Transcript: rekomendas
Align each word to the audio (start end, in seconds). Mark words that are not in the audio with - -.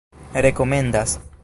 rekomendas 0.45 1.11